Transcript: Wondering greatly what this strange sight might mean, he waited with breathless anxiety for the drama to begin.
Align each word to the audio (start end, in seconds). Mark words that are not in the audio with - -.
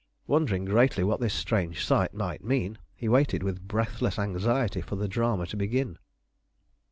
Wondering 0.25 0.65
greatly 0.65 1.03
what 1.03 1.19
this 1.19 1.31
strange 1.31 1.85
sight 1.85 2.11
might 2.15 2.43
mean, 2.43 2.79
he 2.95 3.07
waited 3.07 3.43
with 3.43 3.67
breathless 3.67 4.17
anxiety 4.17 4.81
for 4.81 4.95
the 4.95 5.07
drama 5.07 5.45
to 5.45 5.55
begin. 5.55 5.99